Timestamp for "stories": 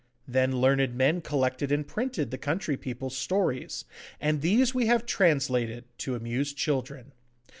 3.15-3.85